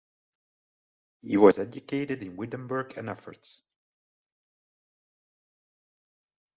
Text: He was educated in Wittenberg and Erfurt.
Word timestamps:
He 1.21 1.37
was 1.37 1.59
educated 1.59 2.23
in 2.23 2.35
Wittenberg 2.35 2.97
and 2.97 3.07
Erfurt. 3.07 3.61